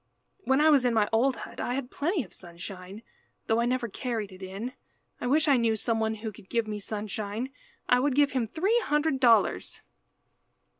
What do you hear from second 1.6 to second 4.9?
had plenty of sunshine, though I never carried it in.